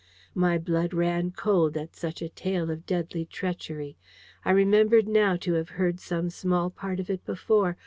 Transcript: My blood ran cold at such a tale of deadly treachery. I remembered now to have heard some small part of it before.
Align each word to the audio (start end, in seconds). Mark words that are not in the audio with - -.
My 0.33 0.57
blood 0.57 0.95
ran 0.95 1.29
cold 1.29 1.77
at 1.77 1.95
such 1.95 2.23
a 2.23 2.29
tale 2.29 2.71
of 2.71 2.87
deadly 2.87 3.23
treachery. 3.23 3.97
I 4.43 4.49
remembered 4.49 5.07
now 5.07 5.35
to 5.35 5.53
have 5.53 5.69
heard 5.69 5.99
some 5.99 6.31
small 6.31 6.71
part 6.71 6.99
of 6.99 7.07
it 7.11 7.23
before. 7.23 7.77